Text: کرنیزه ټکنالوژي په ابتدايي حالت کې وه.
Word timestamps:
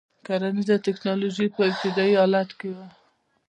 کرنیزه 0.25 0.75
ټکنالوژي 0.85 1.47
په 1.55 1.61
ابتدايي 1.69 2.15
حالت 2.21 2.49
کې 2.59 2.69
وه. 2.75 2.85